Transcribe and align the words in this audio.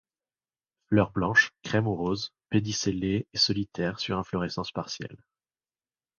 Fleurs 0.89 1.11
blanches, 1.11 1.51
crème 1.61 1.85
ou 1.85 1.93
roses, 1.95 2.33
pédicellées 2.49 3.27
et 3.33 3.37
solitaires 3.37 3.99
sur 3.99 4.17
inflorescences 4.17 4.71
partielles. 4.71 5.21